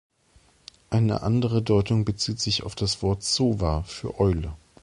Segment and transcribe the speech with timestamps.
[0.89, 4.55] Eine andere Deutung bezieht sich auf das Wort „sowa“ für Eule.